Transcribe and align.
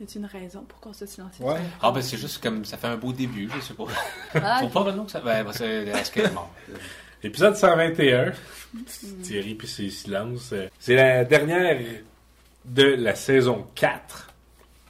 Y 0.00 0.04
a 0.04 0.18
une 0.18 0.26
raison 0.26 0.62
pour 0.62 0.80
qu'on 0.80 0.92
se 0.92 1.04
silencieux? 1.06 1.44
Ouais. 1.44 1.60
Ah, 1.82 1.90
ben 1.92 2.00
c'est 2.02 2.16
juste 2.16 2.42
comme 2.42 2.64
ça 2.64 2.76
fait 2.78 2.86
un 2.86 2.96
beau 2.96 3.12
début, 3.12 3.50
je 3.54 3.60
sais 3.60 3.74
pas. 3.74 3.84
Ah, 4.34 4.58
Faut 4.62 4.68
pas 4.68 4.82
vraiment 4.82 5.04
que 5.04 5.10
ça. 5.10 5.20
Ben, 5.20 5.44
ben, 5.44 5.52
c'est. 5.52 5.92
Épisode 7.22 7.54
121. 7.54 8.32
Thierry 9.22 9.54
puis 9.54 9.68
ses 9.68 9.90
silences. 9.90 10.54
C'est 10.78 10.94
la 10.94 11.24
dernière 11.24 11.78
de 12.64 12.82
la 12.84 13.14
saison 13.14 13.66
4. 13.74 14.28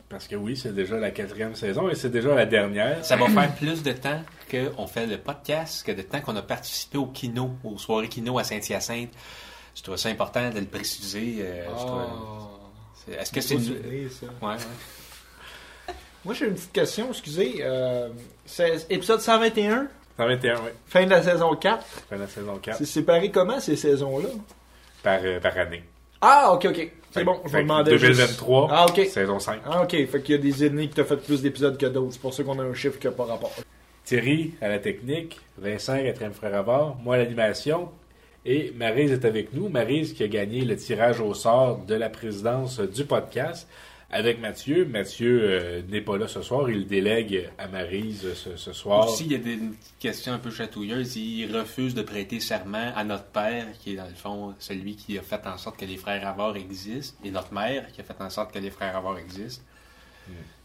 Parce 0.09 0.27
que 0.29 0.36
oui, 0.36 0.57
c'est 0.57 0.75
déjà 0.75 0.96
la 0.96 1.11
quatrième 1.12 1.54
saison 1.54 1.88
et 1.88 1.95
c'est 1.95 2.11
déjà 2.11 2.34
la 2.34 2.46
dernière. 2.46 3.04
Ça 3.04 3.16
va 3.16 3.29
faire 3.29 3.54
plus 3.56 3.82
de 3.82 3.92
temps 3.92 4.20
qu'on 4.50 4.86
fait 4.86 5.06
le 5.06 5.18
podcast 5.18 5.84
que 5.86 5.92
de 5.92 6.02
temps 6.02 6.20
qu'on 6.20 6.36
a 6.36 6.42
participé 6.42 6.98
au 6.98 7.06
kino, 7.06 7.52
aux 7.64 7.79
soirées 7.79 8.08
kino 8.08 8.38
à 8.38 8.45
Saint-Hyacinthe. 8.45 9.11
Je 9.74 9.82
trouve 9.82 9.96
ça 9.96 10.08
important 10.08 10.50
de 10.50 10.58
le 10.58 10.66
préciser. 10.66 11.36
euh, 11.40 11.66
c'est- 13.06 13.12
Est-ce 13.12 13.32
que 13.32 13.40
c'est 13.40 13.54
une... 13.54 13.72
ouais. 14.42 14.56
Moi, 16.24 16.34
j'ai 16.34 16.47
une 16.47 16.55
petite 16.55 16.73
question, 16.73 17.09
excusez. 17.10 17.59
Euh, 17.62 18.09
épisode 18.91 19.20
121, 19.20 19.88
121, 20.19 20.55
oui. 20.56 20.60
fin 20.87 21.05
de 21.05 21.10
la 21.10 21.23
saison 21.23 21.55
4. 21.56 21.83
Fin 22.10 22.16
de 22.16 22.20
la 22.20 22.27
saison 22.29 22.59
4 22.59 22.77
C'est 22.79 22.84
séparé 22.84 23.30
comment, 23.30 23.59
ces 23.60 23.77
saisons-là? 23.77 24.29
par, 25.02 25.20
euh, 25.24 25.41
par 25.41 25.56
année. 25.56 25.83
Ah, 26.20 26.51
ok, 26.52 26.66
ok. 26.66 26.93
C'est 27.12 27.24
bon, 27.24 27.41
je 27.46 27.56
me 27.56 27.62
demandais 27.62 27.96
juste- 27.96 28.19
2023, 28.20 28.69
Ah, 28.70 28.87
ok. 28.87 29.06
saison 29.06 29.38
5. 29.38 29.60
Ah, 29.65 29.83
ok. 29.83 29.91
Fait 30.06 30.23
qu'il 30.23 30.34
y 30.34 30.38
a 30.38 30.41
des 30.43 30.62
années 30.66 30.88
que 30.88 30.95
t'as 30.96 31.05
fait 31.05 31.16
plus 31.16 31.41
d'épisodes 31.41 31.79
que 31.79 31.87
d'autres. 31.87 32.12
C'est 32.12 32.21
pour 32.21 32.34
ça 32.34 32.43
qu'on 32.45 32.59
a 32.59 32.62
un 32.65 32.74
chiffre 32.74 32.98
qui 32.98 33.07
n'a 33.07 33.12
pas 33.12 33.24
rapport. 33.24 33.52
Thierry 34.05 34.52
à 34.60 34.68
la 34.68 34.79
technique, 34.79 35.41
Vincent, 35.57 35.96
quatrième 36.02 36.32
frère 36.34 36.55
à 36.55 36.62
bord, 36.62 36.96
moi 37.02 37.15
à 37.15 37.18
l'animation. 37.18 37.88
Et 38.45 38.73
Maryse 38.77 39.12
est 39.12 39.24
avec 39.24 39.52
nous. 39.55 39.68
Maryse 39.71 40.12
qui 40.12 40.23
a 40.23 40.29
gagné 40.29 40.60
le 40.62 40.77
tirage 40.77 41.21
au 41.21 41.32
sort 41.34 41.79
de 41.87 41.95
la 41.95 42.10
présidence 42.10 42.79
du 42.80 43.05
podcast 43.05 43.66
avec 44.10 44.41
Mathieu. 44.41 44.84
Mathieu 44.84 45.41
euh, 45.42 45.82
n'est 45.88 46.00
pas 46.00 46.18
là 46.18 46.27
ce 46.27 46.42
soir. 46.42 46.68
Il 46.71 46.87
délègue 46.87 47.51
à 47.59 47.68
Maryse 47.68 48.35
ce, 48.35 48.57
ce 48.57 48.73
soir. 48.73 49.09
Aussi, 49.09 49.24
il 49.26 49.32
y 49.32 49.35
a 49.35 49.38
des 49.38 49.54
une 49.54 49.74
question 49.98 50.32
un 50.32 50.38
peu 50.38 50.51
chatouilleuse. 50.51 51.16
Il 51.16 51.57
refuse 51.57 51.95
de 51.95 52.02
prêter 52.02 52.40
serment 52.40 52.93
à 52.95 53.04
notre 53.04 53.26
père, 53.26 53.66
qui 53.79 53.93
est 53.93 53.96
dans 53.96 54.09
le 54.09 54.15
fond 54.15 54.54
celui 54.59 54.96
qui 54.96 55.18
a 55.18 55.23
fait 55.23 55.46
en 55.46 55.59
sorte 55.59 55.79
que 55.79 55.85
les 55.85 55.96
frères 55.96 56.26
Avars 56.26 56.57
existent, 56.57 57.16
et 57.24 57.30
notre 57.30 57.52
mère, 57.54 57.90
qui 57.93 58.01
a 58.01 58.04
fait 58.04 58.20
en 58.20 58.30
sorte 58.30 58.52
que 58.52 58.59
les 58.59 58.70
frères 58.70 58.96
Avars 58.96 59.18
existent. 59.18 59.65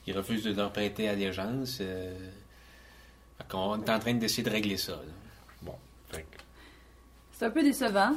Il 0.08 0.16
refuse 0.18 0.44
de 0.44 0.54
leur 0.54 0.72
prêter 0.72 1.10
allégeance. 1.10 1.80
Euh... 1.82 2.14
qu'on 3.50 3.84
est 3.84 3.90
en 3.90 4.00
train 4.00 4.14
d'essayer 4.14 4.44
de 4.44 4.50
régler 4.50 4.78
ça. 4.78 4.94
là. 4.94 5.14
Bon, 5.62 5.76
fait 6.10 6.26
C'est 7.32 7.46
un 7.46 7.50
peu 7.50 7.64
décevant. 7.64 8.12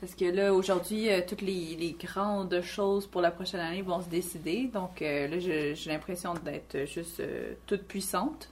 Parce 0.00 0.14
que 0.14 0.24
là, 0.24 0.54
aujourd'hui, 0.54 1.10
euh, 1.10 1.20
toutes 1.26 1.42
les, 1.42 1.96
grandes 2.00 2.62
choses 2.62 3.06
pour 3.06 3.20
la 3.20 3.30
prochaine 3.30 3.60
année 3.60 3.82
vont 3.82 4.00
se 4.00 4.08
décider. 4.08 4.70
Donc 4.72 5.02
euh, 5.02 5.28
là, 5.28 5.38
j'ai 5.38 5.90
l'impression 5.90 6.32
d'être 6.34 6.86
juste 6.86 7.20
euh, 7.20 7.52
toute 7.66 7.82
puissante 7.82 8.48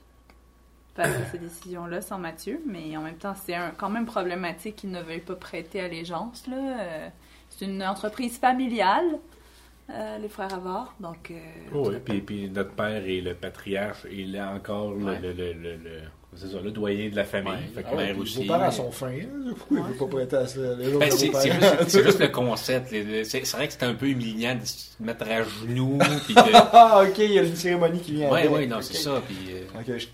face 0.95 1.07
à 1.07 1.25
ces 1.31 1.39
décisions-là 1.39 2.01
sans 2.01 2.19
Mathieu. 2.19 2.61
Mais 2.67 2.95
en 2.95 3.01
même 3.01 3.17
temps, 3.17 3.33
c'est 3.33 3.55
quand 3.77 3.89
même 3.89 4.05
problématique 4.05 4.75
qu'il 4.75 4.91
ne 4.91 5.01
veuille 5.01 5.21
pas 5.21 5.35
prêter 5.35 5.81
allégeance. 5.81 6.45
Là. 6.45 7.11
C'est 7.49 7.65
une 7.65 7.81
entreprise 7.83 8.37
familiale, 8.37 9.17
euh, 9.91 10.17
les 10.19 10.29
frères 10.29 10.53
Avard. 10.53 10.93
Donc, 10.99 11.31
euh, 11.31 11.35
Oh, 11.73 11.89
oui, 11.89 11.95
puis, 12.03 12.21
puis 12.21 12.49
notre 12.49 12.71
père 12.71 13.03
est 13.05 13.21
le 13.21 13.33
patriarche, 13.33 13.99
il 14.11 14.35
est 14.35 14.41
encore 14.41 14.93
le, 14.93 15.05
Ouais. 15.05 15.19
le, 15.21 15.31
le, 15.33 15.53
le, 15.53 15.71
le- 15.77 16.01
c'est 16.35 16.47
ça, 16.47 16.59
le 16.63 16.69
doyen 16.69 17.09
de 17.09 17.15
la 17.15 17.23
famille. 17.23 17.51
Ouais. 17.51 17.57
Fait 17.73 17.81
que- 17.81 17.87
Ah 17.91 17.95
ouais. 17.95 18.03
puis 18.05 18.13
Mère 18.13 18.21
aussi. 18.21 18.37
Vos 18.45 18.53
parents 18.53 18.69
sont 18.71 18.91
fins. 18.91 19.07
Hein? 19.07 19.53
Pourquoi 19.57 19.77
ils 19.79 19.93
ne 19.93 19.97
pas 19.99 20.05
prêter 20.05 20.35
à 20.35 20.45
ça? 20.47 20.59
Les 20.77 20.87
autres 20.89 20.99
Ben, 20.99 21.11
c'est 21.11 22.03
juste, 22.03 22.19
le 22.19 22.27
concept. 22.27 22.89
C'est 22.89 23.51
vrai 23.51 23.67
que 23.67 23.73
c'est 23.73 23.83
un 23.83 23.95
peu 23.95 24.05
humiliant 24.07 24.55
de 24.55 24.63
se 24.65 24.89
mettre 25.01 25.27
à 25.27 25.41
genoux. 25.43 25.97
puis 26.25 26.35
de... 26.35 26.39
Ah, 26.53 27.03
ok, 27.03 27.17
il 27.17 27.31
y 27.33 27.39
a 27.39 27.43
une 27.43 27.55
cérémonie 27.55 27.99
qui 27.99 28.13
vient 28.13 28.29
Ouais, 28.29 28.41
avec. 28.41 28.51
ouais, 28.51 28.67
non, 28.67 28.79
c'est 28.81 28.93
ça. 28.93 29.21
Puis, 29.27 29.37
euh, 29.53 29.79
Ok, 29.79 29.85
je, 29.87 30.05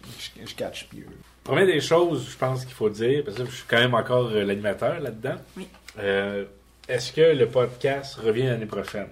je, 0.46 0.50
je 0.50 0.56
catch 0.56 0.88
mieux. 0.96 1.06
Première 1.44 1.66
des 1.68 1.82
choses, 1.82 2.30
je 2.32 2.38
pense 2.38 2.64
qu'il 2.64 2.74
faut 2.74 2.90
dire, 2.90 3.24
parce 3.26 3.38
que 3.38 3.46
je 3.46 3.52
suis 3.52 3.66
quand 3.68 3.78
même 3.80 3.94
encore 3.94 4.30
euh, 4.32 4.46
l'animateur 4.46 5.00
là-dedans. 5.02 5.36
Oui. 5.58 5.68
Euh, 6.00 6.46
Est-ce 6.88 7.12
que 7.12 7.36
le 7.36 7.48
podcast 7.48 8.16
revient 8.16 8.44
l'année 8.48 8.66
prochaine? 8.66 9.08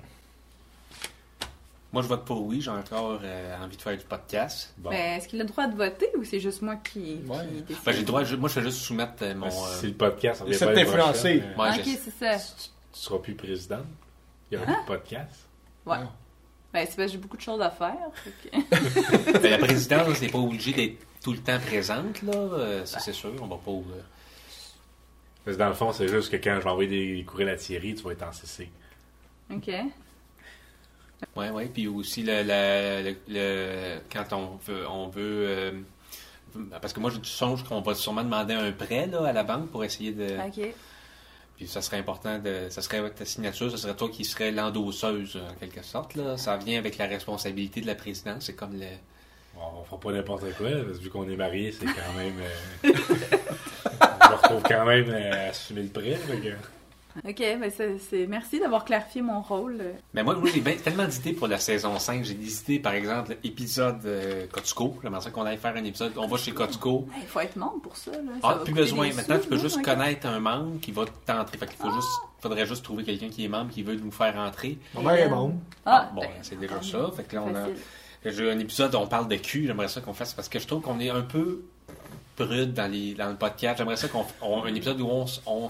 Moi, 1.93 2.01
je 2.01 2.07
vote 2.07 2.25
pour 2.25 2.41
oui. 2.45 2.59
J'ai 2.59 2.71
encore 2.71 3.19
euh, 3.23 3.63
envie 3.63 3.77
de 3.77 3.81
faire 3.81 3.95
du 3.97 4.03
podcast. 4.03 4.73
Bon. 4.77 4.89
mais 4.89 5.17
est-ce 5.17 5.27
qu'il 5.29 5.39
a 5.39 5.43
le 5.43 5.49
droit 5.49 5.67
de 5.67 5.75
voter 5.77 6.09
ou 6.17 6.23
c'est 6.25 6.39
juste 6.41 6.61
moi 6.61 6.75
qui, 6.77 6.99
qui 7.21 7.23
Ouais. 7.29 7.45
décide? 7.67 7.83
Ben, 7.85 7.91
j'ai 7.93 7.99
le 7.99 8.05
droit, 8.05 8.23
je- 8.23 8.35
moi, 8.35 8.49
je 8.49 8.53
fais 8.55 8.61
juste 8.63 8.79
soumettre 8.79 9.13
euh, 9.21 9.35
mon. 9.35 9.47
Ben, 9.47 9.53
euh, 9.53 9.79
si 9.79 9.87
le 9.87 9.93
podcast 9.93 10.41
euh, 10.41 10.45
Ouais, 10.47 10.57
Ah, 11.57 11.75
ok, 11.77 11.81
je- 11.85 11.89
c'est 11.91 12.11
ça. 12.19 12.37
tu, 12.37 12.63
tu 12.93 12.99
seras 12.99 13.19
plus 13.19 13.35
présidente. 13.35 13.85
Il 14.51 14.55
y 14.55 14.61
aura 14.61 14.69
Hein? 14.71 14.73
plus 14.73 14.81
de 14.93 14.99
podcast. 14.99 15.47
Ouais. 15.85 15.97
Ben, 16.73 16.87
c'est 16.89 16.95
parce 16.95 16.95
que 16.95 17.07
j'ai 17.07 17.17
beaucoup 17.19 17.37
de 17.37 17.41
choses 17.41 17.61
à 17.61 17.69
faire. 17.69 17.95
Ben, 19.41 19.51
la 19.51 19.57
présidence 19.65 20.19
n'est 20.21 20.29
pas 20.29 20.39
obligée 20.39 20.73
d'être 20.73 20.97
tout 21.23 21.31
le 21.33 21.39
temps 21.39 21.59
présente, 21.59 22.21
là. 22.23 22.33
Euh, 22.33 22.85
ça, 22.85 22.99
c'est 22.99 23.13
sûr. 23.13 23.31
On 23.41 23.45
va 23.47 23.57
pas. 23.57 23.71
euh, 23.71 24.01
Parce 25.45 25.55
que 25.57 25.61
dans 25.61 25.67
le 25.69 25.73
fond, 25.75 25.91
c'est 25.93 26.07
juste 26.07 26.31
que 26.31 26.37
quand 26.37 26.55
je 26.57 26.63
vais 26.63 26.69
envoyer 26.69 27.15
des 27.17 27.23
courriels 27.23 27.49
à 27.49 27.55
Thierry, 27.55 27.93
tu 27.95 28.03
vas 28.03 28.11
être 28.11 28.23
en 28.23 28.31
CC. 28.31 28.69
OK. 29.53 29.69
Ouais, 31.35 31.49
ouais. 31.49 31.65
Puis 31.73 31.87
aussi, 31.87 32.23
le, 32.23 32.43
le- 32.43 33.09
le- 33.11 33.15
le- 33.27 33.99
quand 34.11 34.33
on 34.33 34.57
veut. 34.67 34.87
On 34.89 35.07
veut 35.07 35.45
euh, 35.47 35.71
parce 36.81 36.93
que 36.93 36.99
moi, 36.99 37.09
je 37.09 37.17
songe 37.27 37.63
qu'on 37.63 37.81
va 37.81 37.95
sûrement 37.95 38.23
demander 38.23 38.53
un 38.53 38.71
prêt 38.71 39.07
là, 39.07 39.25
à 39.25 39.33
la 39.33 39.43
banque 39.43 39.69
pour 39.69 39.83
essayer 39.83 40.11
de. 40.11 40.37
OK. 40.47 40.73
Puis 41.57 41.67
ça 41.67 41.81
serait 41.81 41.97
important 41.97 42.39
de. 42.39 42.67
Ça 42.69 42.81
serait 42.81 42.97
avec 42.97 43.15
ta 43.15 43.25
signature, 43.25 43.69
ce 43.71 43.77
serait 43.77 43.95
toi 43.95 44.09
qui 44.09 44.23
serais 44.25 44.51
l'endosseuse, 44.51 45.37
en 45.37 45.53
quelque 45.59 45.83
sorte. 45.83 46.15
Là. 46.15 46.37
Ça 46.37 46.57
vient 46.57 46.77
avec 46.79 46.97
la 46.97 47.05
responsabilité 47.07 47.81
de 47.81 47.87
la 47.87 47.95
présidence. 47.95 48.45
C'est 48.45 48.55
comme 48.55 48.73
le. 48.73 48.85
Bon, 49.55 49.61
on 49.81 49.83
fera 49.83 49.99
pas 49.99 50.11
n'importe 50.11 50.51
quoi, 50.57 50.69
parce 50.71 50.97
que 50.97 51.03
vu 51.03 51.09
qu'on 51.11 51.29
est 51.29 51.35
mariés, 51.35 51.71
c'est 51.71 51.85
quand 51.85 52.13
même. 52.17 52.33
euh, 52.39 52.91
me 52.93 54.35
retrouve 54.35 54.63
quand 54.63 54.85
même 54.85 55.09
euh, 55.09 55.31
à 55.31 55.49
assumer 55.49 55.83
le 55.83 55.89
prêt. 55.89 56.15
fait 56.15 56.37
que- 56.37 56.55
OK, 57.17 57.37
ben 57.39 57.71
c'est, 57.75 57.97
c'est- 57.99 58.25
merci 58.27 58.59
d'avoir 58.59 58.85
clarifié 58.85 59.21
mon 59.21 59.41
rôle. 59.41 59.81
Mais 60.13 60.23
moi, 60.23 60.35
moi 60.35 60.49
j'ai 60.53 60.61
ben- 60.61 60.77
tellement 60.77 61.05
d'idées 61.07 61.33
pour 61.33 61.47
la 61.47 61.59
saison 61.59 61.99
5. 61.99 62.23
J'ai 62.23 62.33
des 62.33 62.61
idées, 62.61 62.79
par 62.79 62.93
exemple, 62.93 63.37
épisode 63.43 64.05
euh, 64.05 64.47
Costco. 64.51 64.97
J'aimerais 65.03 65.21
ça 65.21 65.29
qu'on 65.29 65.45
aille 65.45 65.57
faire 65.57 65.75
un 65.75 65.83
épisode. 65.83 66.13
On 66.17 66.27
va 66.27 66.37
chez 66.37 66.51
Costco. 66.51 67.07
Il 67.21 67.27
faut 67.27 67.39
être 67.39 67.55
membre 67.55 67.81
pour 67.81 67.95
ça. 67.97 68.11
Là. 68.11 68.17
Ça 68.41 68.49
Ah, 68.49 68.55
plus 68.63 68.73
besoin. 68.73 69.13
Maintenant, 69.13 69.35
sous, 69.35 69.43
tu 69.43 69.49
peux 69.49 69.57
juste 69.59 69.81
connaître 69.83 70.25
un 70.27 70.39
membre 70.39 70.79
qui 70.79 70.91
va 70.91 71.05
t'entrer. 71.25 71.57
Fait 71.57 71.67
qu'il 71.67 71.77
faut 71.77 71.91
juste, 71.93 72.09
faudrait 72.41 72.65
juste 72.65 72.83
trouver 72.83 73.03
quelqu'un 73.03 73.29
qui 73.29 73.45
est 73.45 73.49
membre 73.49 73.71
qui 73.71 73.83
veut 73.83 73.95
nous 73.95 74.11
faire 74.11 74.35
entrer. 74.37 74.77
Ma 74.95 75.01
mère 75.01 75.25
est 75.25 75.29
bonne. 75.29 75.59
Ah, 75.85 76.09
bon, 76.13 76.21
ben, 76.21 76.29
c'est 76.41 76.59
déjà 76.59 76.81
ça. 76.81 77.11
Fait 77.15 77.23
que 77.23 77.35
là, 77.35 77.43
on 77.45 77.53
a, 77.55 77.67
Facile. 78.23 78.49
un 78.49 78.59
épisode 78.59 78.95
où 78.95 78.97
on 78.97 79.07
parle 79.07 79.27
de 79.27 79.35
cul. 79.35 79.65
J'aimerais 79.67 79.87
ça 79.87 80.01
qu'on 80.01 80.13
fasse 80.13 80.33
parce 80.33 80.49
que 80.49 80.57
je 80.59 80.65
trouve 80.67 80.81
qu'on 80.81 80.99
est 80.99 81.09
un 81.09 81.21
peu 81.21 81.63
prude 82.35 82.73
dans, 82.73 82.91
les, 82.91 83.13
dans 83.13 83.29
le 83.29 83.35
podcast. 83.35 83.77
J'aimerais 83.77 83.97
ça 83.97 84.07
qu'on 84.07 84.25
on- 84.41 84.63
un 84.63 84.73
épisode 84.73 84.99
où 85.01 85.07
on, 85.07 85.25
on, 85.45 85.69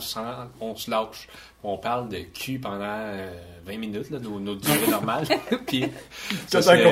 on 0.62 0.76
se 0.76 0.90
lâche. 0.92 1.28
On 1.66 1.78
parle 1.78 2.10
de 2.10 2.18
cul 2.20 2.60
pendant 2.60 2.84
euh, 2.84 3.32
20 3.66 3.78
minutes, 3.78 4.10
là, 4.10 4.20
nos, 4.20 4.38
nos 4.40 4.56
durées 4.56 4.88
normales. 4.90 5.26
Puis, 5.68 5.84
ça, 6.48 6.62
C'est 6.62 6.64
serait- 6.64 6.84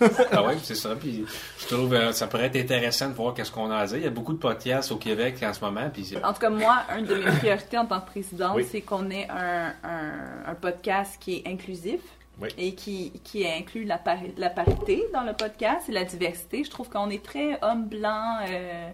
ah 0.32 0.44
ouais, 0.44 0.56
c'est 0.62 0.76
ça. 0.76 0.94
Puis 0.94 1.24
je 1.60 1.66
trouve 1.74 1.92
euh, 1.94 2.12
ça 2.12 2.28
pourrait 2.28 2.46
être 2.46 2.56
intéressant 2.56 3.08
de 3.08 3.14
voir 3.14 3.34
qu'est-ce 3.34 3.50
qu'on 3.50 3.68
a 3.70 3.78
à 3.78 3.86
dire. 3.86 3.96
Il 3.96 4.04
y 4.04 4.06
a 4.06 4.10
beaucoup 4.10 4.32
de 4.32 4.38
podcasts 4.38 4.92
au 4.92 4.96
Québec 4.96 5.38
en 5.42 5.52
ce 5.52 5.60
moment. 5.64 5.90
Puis 5.92 6.14
En 6.22 6.32
tout 6.32 6.38
cas, 6.40 6.50
moi, 6.50 6.84
une 6.96 7.04
de 7.06 7.16
mes 7.16 7.30
priorités 7.38 7.78
en 7.78 7.86
tant 7.86 8.00
que 8.00 8.06
présidente, 8.10 8.52
Oui. 8.54 8.66
c'est 8.70 8.80
qu'on 8.82 9.10
ait 9.10 9.26
un, 9.28 9.72
un- 9.82 10.50
un 10.50 10.54
podcast 10.54 11.16
qui 11.18 11.36
est 11.38 11.48
inclusif 11.48 12.00
Oui. 12.40 12.48
et 12.56 12.74
qui, 12.74 13.10
qui 13.24 13.46
inclut 13.46 13.84
la, 13.84 13.98
pari- 13.98 14.32
la 14.38 14.48
parité 14.50 15.04
dans 15.12 15.22
le 15.22 15.32
podcast 15.34 15.88
et 15.88 15.92
la 15.92 16.04
diversité. 16.04 16.64
Je 16.64 16.70
trouve 16.70 16.88
qu'on 16.88 17.10
est 17.10 17.22
très 17.22 17.58
homme 17.62 17.86
blanc 17.88 18.38
euh, 18.48 18.90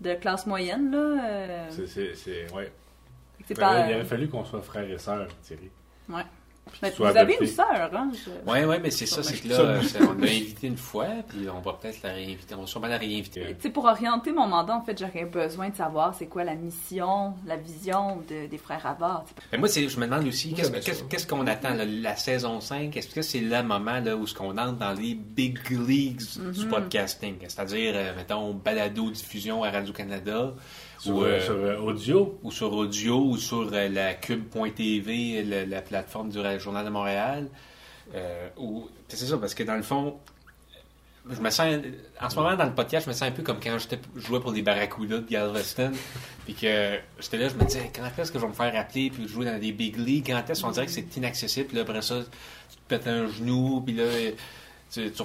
de 0.00 0.14
classe 0.14 0.46
moyenne. 0.46 0.90
Là, 0.90 1.24
euh, 1.24 1.70
C'est, 2.14 2.52
ouais. 2.52 2.70
Il 3.48 3.62
aurait 3.62 4.04
fallu 4.04 4.28
qu'on 4.28 4.44
soit 4.44 4.60
frères 4.60 4.90
et 4.90 4.98
sœurs, 4.98 5.28
Thierry. 5.42 5.70
Ouais. 6.10 6.24
Mais 6.82 6.90
vous 6.96 7.04
avez 7.04 7.18
adopté. 7.20 7.44
une 7.44 7.50
sœur, 7.50 7.90
hein? 7.94 8.10
je- 8.14 8.50
Ouais, 8.50 8.64
ouais, 8.64 8.78
mais 8.78 8.90
c'est 8.90 9.06
ça, 9.06 9.22
c'est 9.22 9.36
que 9.42 9.48
là, 9.48 9.80
on 10.00 10.12
l'a 10.20 10.26
invité 10.30 10.66
une 10.66 10.76
fois, 10.76 11.06
puis 11.28 11.48
on 11.48 11.60
va 11.60 11.72
peut-être 11.74 12.02
la 12.02 12.12
réinviter. 12.12 12.54
On 12.54 12.60
va 12.62 12.66
sûrement 12.66 12.86
la 12.88 12.98
réinviter. 12.98 13.40
Tu 13.40 13.56
sais, 13.60 13.70
pour 13.70 13.84
orienter 13.84 14.32
mon 14.32 14.46
mandat, 14.46 14.74
en 14.74 14.82
fait, 14.82 14.98
j'aurais 14.98 15.24
besoin 15.24 15.68
de 15.70 15.76
savoir 15.76 16.14
c'est 16.14 16.26
quoi 16.26 16.44
la 16.44 16.54
mission, 16.54 17.34
la 17.46 17.56
vision 17.56 18.18
de- 18.28 18.46
des 18.46 18.58
frères 18.58 18.84
sais. 18.86 19.24
Mais 19.52 19.58
moi, 19.58 19.68
c'est- 19.68 19.88
je 19.88 19.98
me 19.98 20.06
demande 20.06 20.26
aussi, 20.26 20.54
qu'est-ce, 20.54 21.26
qu'on 21.26 21.46
attend, 21.46 21.74
là, 21.74 21.84
la 21.84 22.16
saison 22.16 22.60
5? 22.60 22.96
Est-ce 22.96 23.14
que 23.14 23.22
c'est 23.22 23.40
le 23.40 23.62
moment 23.62 24.00
là, 24.00 24.16
où 24.16 24.26
ce 24.26 24.34
qu'on 24.34 24.56
entre 24.58 24.78
dans 24.78 24.92
les 24.92 25.14
big 25.14 25.58
leagues 25.70 26.22
du 26.52 26.60
Mhm. 26.64 26.68
podcasting? 26.68 27.34
C'est-à-dire, 27.42 27.92
euh, 27.94 28.14
mettons, 28.16 28.52
balado-diffusion 28.54 29.62
à 29.64 29.70
Radio-Canada, 29.70 30.54
Sur, 30.98 31.14
ou, 31.16 31.22
euh, 31.22 31.26
euh, 31.26 31.40
sur, 31.40 31.54
euh, 31.54 31.76
audio. 31.78 32.38
ou 32.42 32.50
sur 32.50 32.72
audio, 32.72 33.18
ou 33.24 33.36
sur 33.36 33.70
euh, 33.72 33.88
la 33.88 34.14
cube.tv, 34.14 35.44
la 35.66 35.82
plateforme 35.82 36.30
du 36.30 36.38
Journal 36.58 36.84
de 36.84 36.90
Montréal. 36.90 37.48
Euh, 38.14 38.48
ou, 38.56 38.88
c'est 39.08 39.16
ça, 39.26 39.36
parce 39.38 39.54
que 39.54 39.62
dans 39.62 39.74
le 39.76 39.82
fond, 39.82 40.18
je 41.30 41.40
me 41.42 41.50
sens, 41.50 41.76
en 42.20 42.30
ce 42.30 42.36
moment 42.36 42.56
dans 42.56 42.64
le 42.64 42.74
podcast, 42.74 43.04
je 43.04 43.10
me 43.10 43.14
sens 43.14 43.28
un 43.28 43.32
peu 43.32 43.42
comme 43.42 43.60
quand 43.60 43.78
j'étais 43.78 43.98
je 44.16 44.20
jouais 44.26 44.40
pour 44.40 44.50
les 44.52 44.62
Barracuda 44.62 45.18
de 45.18 45.28
Galveston, 45.28 45.92
puis 46.46 46.54
que 46.54 46.98
j'étais 47.20 47.36
là, 47.36 47.48
je 47.48 47.54
me 47.54 47.64
disais, 47.64 47.90
quand 47.94 48.02
est-ce 48.18 48.32
que 48.32 48.38
je 48.38 48.44
vais 48.44 48.48
me 48.48 48.54
faire 48.54 48.74
appeler, 48.80 49.10
puis 49.10 49.28
jouer 49.28 49.44
dans 49.44 49.58
des 49.58 49.72
big 49.72 49.96
leagues, 49.98 50.26
quand 50.28 50.48
est-ce? 50.48 50.62
Qu'on 50.62 50.70
dirait 50.70 50.86
que 50.86 50.92
c'est 50.92 51.16
inaccessible, 51.16 51.66
puis 51.68 51.76
là, 51.76 51.82
après 51.82 52.00
ça, 52.00 52.20
tu 52.70 52.76
te 52.76 52.80
pètes 52.88 53.06
un 53.06 53.26
genou, 53.26 53.82
puis 53.82 53.94
là, 53.94 54.04
tu, 54.90 55.10
tu 55.12 55.22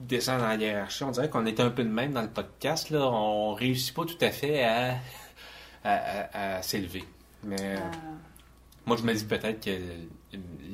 descends 0.00 0.38
dans 0.38 0.48
la 0.48 0.56
hiérarchie. 0.56 1.04
On 1.04 1.12
dirait 1.12 1.28
qu'on 1.30 1.46
était 1.46 1.62
un 1.62 1.70
peu 1.70 1.84
de 1.84 1.88
même 1.88 2.12
dans 2.12 2.22
le 2.22 2.28
podcast, 2.30 2.90
là. 2.90 3.06
On 3.06 3.54
réussit 3.54 3.94
pas 3.94 4.04
tout 4.04 4.18
à 4.22 4.30
fait 4.32 4.64
à, 4.64 4.96
à, 5.84 5.92
à- 5.94 6.56
à 6.56 6.62
s'élever. 6.62 7.04
Mais 7.44 7.76
Ah. 7.76 7.90
Moi, 8.86 8.96
je 8.96 9.02
me 9.02 9.14
dis 9.14 9.24
peut-être 9.24 9.64
que 9.64 9.70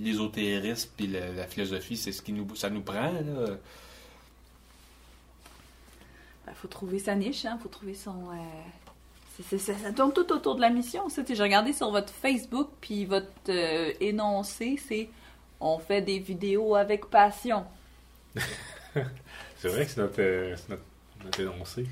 l'ésotérisme 0.03 0.91
puis 0.97 1.07
la, 1.07 1.33
la 1.33 1.47
philosophie, 1.47 1.97
c'est 1.97 2.13
ce 2.13 2.23
qui 2.23 2.33
nous, 2.33 2.55
ça 2.57 2.71
nous 2.71 2.83
prend, 2.83 3.13
là. 3.13 3.57
Il 6.49 6.55
faut 6.55 6.69
trouver 6.69 6.99
sa 6.99 7.15
niche, 7.15 7.45
hein. 7.45 7.59
faut 7.63 7.69
trouver 7.69 7.95
son. 7.95 8.31
euh, 8.33 9.57
ça, 9.59 9.75
ça 9.75 9.93
tourne 9.93 10.13
tout 10.13 10.31
autour 10.33 10.57
de 10.57 10.61
la 10.61 10.71
mission. 10.71 11.09
Ça. 11.09 11.23
Tu 11.23 11.29
sais, 11.29 11.35
J'ai 11.37 11.43
regardé 11.45 11.73
sur 11.73 11.91
votre 11.91 12.13
Facebook, 12.13 12.71
puis 12.81 13.05
votre 13.05 13.29
euh, 13.49 13.93
énoncé, 14.01 14.79
c'est 14.89 15.09
on 15.61 15.79
fait 15.79 16.03
des 16.03 16.19
vidéos 16.19 16.75
avec 16.75 17.07
passion. 17.07 17.65
C'est 19.57 19.69
vrai 19.69 19.85
que 19.85 19.91
c'est 19.91 20.01
notre, 20.01 20.21
euh, 20.21 20.57
notre, 20.71 20.83
notre 21.23 21.41
énoncé. 21.41 21.87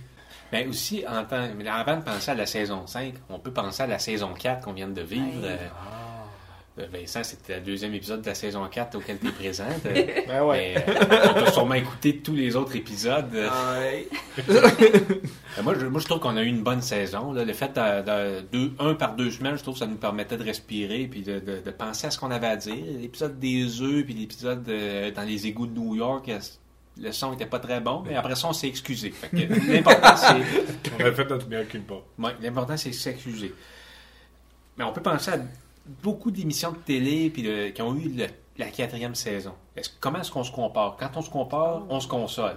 Mais 0.51 0.67
aussi, 0.67 1.05
en 1.07 1.25
temps, 1.27 1.47
mais 1.55 1.69
avant 1.69 1.99
de 1.99 2.03
penser 2.03 2.31
à 2.31 2.35
la 2.35 2.47
saison 2.47 2.87
5, 2.87 3.13
on 3.29 3.39
peut 3.39 3.53
penser 3.53 3.83
à 3.83 3.87
la 3.87 3.99
saison 3.99 4.33
4 4.33 4.65
qu'on 4.65 4.73
vient 4.73 4.89
de 4.89 5.03
vivre. 5.03 5.43
Ouais. 5.43 5.49
Euh, 5.49 5.57
euh, 5.59 5.69
Vincent, 6.93 7.23
c'était 7.25 7.57
le 7.57 7.61
deuxième 7.63 7.95
épisode 7.95 8.23
de 8.23 8.27
la 8.27 8.35
saison 8.35 8.67
4 8.67 8.97
auquel 8.97 9.19
tu 9.19 9.29
es 9.29 9.33
présente. 9.33 9.69
Euh, 9.87 10.05
Ben 10.27 10.43
ouais. 10.45 10.75
mais, 10.77 10.95
euh, 10.95 11.27
on 11.31 11.45
peut 11.45 11.51
sûrement 11.51 11.75
écouter 11.75 12.19
tous 12.19 12.35
les 12.35 12.55
autres 12.57 12.77
épisodes. 12.77 13.35
Euh, 13.35 13.49
Ouais. 13.81 14.09
Euh, 14.51 15.63
Moi 15.63 15.75
je, 15.79 15.87
moi, 15.87 16.01
je 16.01 16.07
trouve 16.07 16.21
qu'on 16.21 16.37
a 16.37 16.43
eu 16.43 16.47
une 16.47 16.63
bonne 16.63 16.83
saison. 16.83 17.33
là. 17.33 17.45
Le 17.45 17.53
fait 17.53 17.73
de, 17.75 18.03
de- 18.03 18.41
deux- 18.53 18.73
un 18.79 18.95
par 18.95 19.15
deux 19.17 19.31
semaines, 19.31 19.57
je 19.57 19.63
trouve 19.63 19.75
que 19.75 19.81
ça 19.81 19.87
nous 19.87 19.97
permettait 19.97 20.37
de 20.37 20.45
respirer 20.45 21.07
puis 21.09 21.23
de, 21.23 21.41
de- 21.41 21.61
de 21.65 21.71
penser 21.71 22.07
à 22.07 22.11
ce 22.11 22.19
qu'on 22.19 22.31
avait 22.31 22.47
à 22.47 22.57
dire. 22.57 22.75
L'épisode 23.01 23.39
des 23.39 23.81
œufs 23.83 24.05
puis 24.05 24.15
l'épisode 24.15 24.69
euh, 24.69 25.11
dans 25.11 25.23
les 25.23 25.47
égouts 25.47 25.67
de 25.67 25.79
New 25.79 25.97
York, 25.97 26.29
euh, 26.29 26.39
le 27.01 27.13
son 27.13 27.33
était 27.33 27.47
pas 27.47 27.61
très 27.61 27.81
bon, 27.81 28.03
mais 28.07 28.17
après 28.17 28.35
ça, 28.35 28.49
on 28.49 28.53
s'est 28.53 28.67
excusé. 28.69 29.15
L'important, 29.33 30.17
c'est 30.17 30.35
On 31.01 31.05
a 31.07 31.13
fait 31.13 31.29
notre 31.31 31.49
meilleur 31.49 31.69
culpa. 31.69 31.95
ouais, 32.19 32.33
l'important, 32.43 32.77
c'est 32.77 32.93
s'excuser. 32.93 33.55
Mais 34.77 34.85
on 34.85 34.93
peut 34.93 35.03
penser 35.03 35.31
à 35.33 35.39
beaucoup 36.03 36.31
d'émissions 36.31 36.73
de 36.73 36.77
télé 36.79 37.31
puis 37.31 37.43
de- 37.43 37.69
qui 37.69 37.83
ont 37.83 37.95
eu 37.97 38.13
la 38.59 38.67
quatrième 38.67 39.15
saison. 39.15 39.53
Comment 40.01 40.21
est-ce 40.21 40.31
qu'on 40.33 40.43
se 40.45 40.51
compare? 40.51 40.97
Quand 40.99 41.11
on 41.17 41.23
se 41.23 41.31
compare, 41.31 41.83
on 41.89 42.01
se 42.01 42.09
console. 42.09 42.57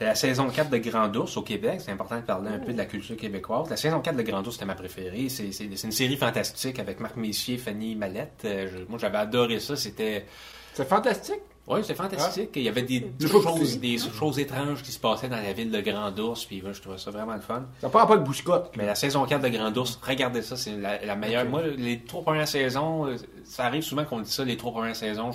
La 0.00 0.14
saison 0.14 0.48
4 0.48 0.70
de 0.70 0.78
Grand 0.78 1.14
Ours 1.16 1.36
au 1.36 1.42
Québec, 1.42 1.80
c'est 1.80 1.90
important 1.92 2.16
de 2.16 2.22
parler 2.22 2.50
un 2.50 2.58
peu 2.58 2.72
de 2.72 2.78
la 2.78 2.86
culture 2.86 3.16
québécoise. 3.16 3.68
La 3.70 3.76
saison 3.76 4.00
4 4.00 4.16
de 4.16 4.22
Grand 4.22 4.40
Ours, 4.46 4.52
c'était 4.52 4.64
ma 4.66 4.74
préférée. 4.74 5.28
C'est 5.28 5.48
une 5.64 5.92
série 5.92 6.16
fantastique 6.16 6.78
avec 6.78 7.00
Marc 7.00 7.16
Messier, 7.16 7.58
Fanny 7.58 7.94
Mallette. 7.96 8.42
Euh, 8.44 8.84
moi, 8.88 8.98
j'avais 9.00 9.18
adoré 9.18 9.58
ça. 9.60 9.74
C'était... 9.76 10.26
C'est 10.74 10.88
fantastique. 10.88 11.40
Oui, 11.64 11.78
c'était 11.82 11.94
fantastique. 11.94 12.50
Il 12.56 12.62
y 12.62 12.68
avait 12.68 12.82
des, 12.82 13.12
choses, 13.20 13.44
écouté. 13.46 13.76
des 13.76 13.98
choses 13.98 14.38
étranges 14.40 14.82
qui 14.82 14.90
se 14.90 14.98
passaient 14.98 15.28
dans 15.28 15.36
la 15.40 15.52
ville 15.52 15.70
de 15.70 15.80
Grand 15.80 16.10
Ours. 16.18 16.44
Puis 16.44 16.60
ouais, 16.60 16.74
je 16.74 16.82
trouvais 16.82 16.98
ça 16.98 17.12
vraiment 17.12 17.34
le 17.34 17.40
fun. 17.40 17.62
Ça 17.80 17.88
prend 17.88 18.04
pas 18.04 18.16
le 18.16 18.22
bouscotte. 18.22 18.72
Mais 18.76 18.84
la 18.84 18.96
saison 18.96 19.24
4 19.24 19.40
de 19.42 19.48
Grand 19.48 19.76
Ours, 19.76 19.98
regardez 20.02 20.42
ça, 20.42 20.56
c'est 20.56 20.76
la, 20.76 21.04
la 21.04 21.14
meilleure. 21.14 21.44
Moi, 21.44 21.62
les 21.76 22.00
trois 22.00 22.22
premières 22.22 22.48
saisons, 22.48 23.06
euh, 23.06 23.16
ça 23.44 23.64
arrive 23.66 23.82
souvent 23.82 24.04
qu'on 24.04 24.20
dit 24.20 24.30
ça, 24.30 24.44
les 24.44 24.56
trois 24.56 24.72
premières 24.72 24.96
saisons, 24.96 25.30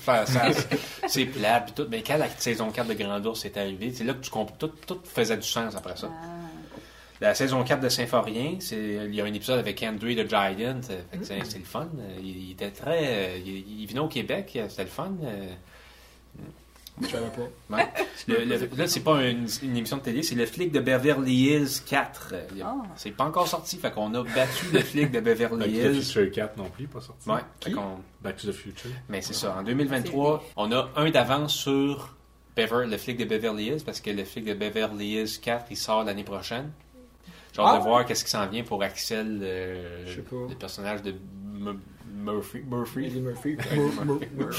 ça- 0.00 0.24
c'est 1.06 1.26
plate, 1.26 1.66
puis 1.66 1.74
tout. 1.84 1.88
Mais 1.88 2.02
quand 2.02 2.16
la 2.16 2.28
saison 2.28 2.70
4 2.70 2.88
de 2.88 2.94
Grand 2.94 3.24
Ours 3.24 3.44
est 3.44 3.56
arrivée, 3.56 3.92
c'est 3.94 4.04
là 4.04 4.14
que 4.14 4.20
tu 4.24 4.30
comprends, 4.30 4.56
tout, 4.58 4.72
tout 4.86 4.98
faisait 5.04 5.36
du 5.36 5.46
sens 5.46 5.76
après 5.76 5.96
ça. 5.96 6.08
Ah. 6.12 6.26
La 7.22 7.34
saison 7.34 7.62
4 7.62 7.80
de 7.80 7.88
Symphorien, 7.88 8.56
c'est, 8.60 8.76
il 9.06 9.14
y 9.14 9.20
a 9.20 9.24
un 9.24 9.32
épisode 9.32 9.58
avec 9.60 9.82
Andrew 9.82 10.08
the 10.14 10.28
Giant, 10.28 10.80
euh, 10.90 11.02
que 11.18 11.24
c'est, 11.24 11.38
le 11.38 11.64
fun. 11.64 11.88
Euh, 11.98 12.18
Il, 12.20 12.46
il 12.48 12.50
était 12.52 12.70
très. 12.70 12.98
euh, 13.06 13.38
Il, 13.46 13.80
il 13.80 13.86
venait 13.86 14.00
au 14.00 14.08
Québec, 14.08 14.58
c'était 14.68 14.82
le 14.84 14.88
fun. 14.90 15.12
Je 17.00 17.06
savais 17.08 17.24
pas. 17.30 17.76
Ouais. 17.76 17.88
Le- 18.28 18.44
le- 18.44 18.76
là, 18.76 18.86
c'est 18.86 19.00
pas 19.00 19.22
une, 19.24 19.46
une 19.62 19.76
émission 19.78 19.96
de 19.96 20.02
télé, 20.02 20.22
c'est 20.22 20.34
le 20.34 20.44
flic 20.44 20.70
de 20.72 20.78
Beverly 20.80 21.48
Hills 21.48 21.80
4. 21.86 22.28
Euh, 22.32 22.42
il 22.52 22.58
y 22.58 22.62
a- 22.62 22.66
Ah. 22.76 22.82
C'est 22.96 23.12
pas 23.12 23.24
encore 23.24 23.48
sorti, 23.48 23.78
fait 23.78 23.90
qu'on 23.90 24.12
a 24.14 24.22
battu 24.22 24.66
le 24.72 24.80
flic 24.80 25.10
de 25.10 25.20
Beverly 25.20 25.56
Back 25.58 25.68
to 25.68 25.90
the 25.90 25.94
Hills. 25.94 26.02
Future 26.02 26.30
4 26.30 26.56
non 26.58 26.68
plus, 26.68 26.86
pas 26.86 27.00
sorti. 27.00 27.28
Ouais, 27.30 27.40
Qui? 27.60 27.74
Back 28.20 28.36
to 28.36 28.48
the 28.48 28.52
Future. 28.52 28.90
mais 29.08 29.22
c'est 29.22 29.32
ça. 29.32 29.56
En 29.58 29.62
2023, 29.62 30.44
on 30.56 30.70
a 30.70 30.90
un 30.96 31.10
d'avance 31.10 31.54
sur 31.54 32.14
Bever, 32.56 32.86
le 32.86 32.98
flic 32.98 33.16
de 33.16 33.24
Beverly 33.24 33.68
Hills, 33.68 33.82
parce 33.84 34.00
que 34.02 34.10
le 34.10 34.24
flic 34.24 34.44
de 34.44 34.52
Beverly 34.54 35.14
Hills 35.14 35.40
4, 35.40 35.66
il 35.70 35.76
sort 35.78 36.04
l'année 36.04 36.24
prochaine. 36.24 36.70
J'ai 37.52 37.60
hâte 37.60 37.68
Ah 37.74 37.78
de 37.78 37.82
voir 37.82 38.06
qu'est-ce 38.06 38.24
qui 38.24 38.30
s'en 38.30 38.46
vient 38.46 38.62
pour 38.62 38.82
Axel, 38.82 39.40
euh, 39.42 40.04
Je 40.06 40.14
sais 40.16 40.22
pas. 40.22 40.36
le 40.48 40.54
personnage 40.54 41.02
de 41.02 41.10
M- 41.10 41.78
Murphy. 42.14 42.58
Murphy. 42.68 43.06
Eddie 43.06 43.20
Murphy. 43.20 43.56
Mur- 43.74 44.04
Mur- 44.04 44.20
Mur- 44.36 44.50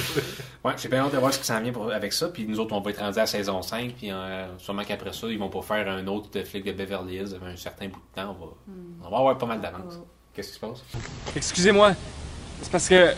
Ouais, 0.65 0.73
j'ai 0.77 0.89
bien 0.89 0.99
hâte 0.99 1.13
de 1.13 1.17
voir 1.17 1.33
ce 1.33 1.39
qui 1.39 1.45
s'en 1.45 1.59
vient 1.61 1.71
pour- 1.71 1.91
avec 1.91 2.11
ça. 2.13 2.27
Puis 2.29 2.45
nous 2.45 2.59
autres, 2.59 2.75
on 2.75 2.81
va 2.81 2.91
être 2.91 2.99
rendus 2.99 3.19
à 3.19 3.25
saison 3.25 3.61
5. 3.61 3.93
Puis 3.95 4.11
euh, 4.11 4.57
sûrement 4.57 4.83
qu'après 4.83 5.13
ça, 5.13 5.27
ils 5.27 5.39
vont 5.39 5.49
pas 5.49 5.61
faire 5.61 5.87
un 5.89 6.05
autre 6.07 6.29
flic 6.43 6.65
de 6.65 6.71
Beverly 6.73 7.15
Hills 7.15 7.33
avec 7.35 7.53
un 7.53 7.55
certain 7.57 7.87
bout 7.87 7.99
de 8.15 8.21
temps. 8.21 8.35
On 8.39 8.45
va, 8.45 8.51
on 9.05 9.09
va 9.11 9.17
avoir 9.17 9.37
pas 9.37 9.45
mal 9.45 9.61
d'avance. 9.61 9.95
Oh. 10.01 10.07
Qu'est-ce 10.33 10.49
qui 10.49 10.55
se 10.55 10.59
passe? 10.59 10.83
Excusez-moi, 11.35 11.93
c'est 12.61 12.71
parce 12.71 12.89
que 12.89 13.13